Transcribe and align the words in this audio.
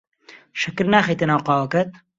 شەکر 0.61 0.85
ناخەیتە 0.93 1.25
ناو 1.31 1.45
قاوەکەت. 1.47 1.89